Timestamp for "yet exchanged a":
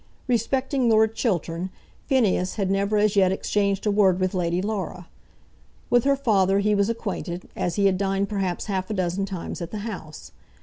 3.15-3.91